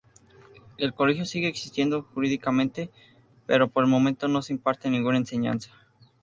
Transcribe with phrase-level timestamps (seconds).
[0.79, 2.89] El colegio sigue existiendo jurídicamente,
[3.45, 5.69] pero por el momento no se imparte ninguna enseñanza.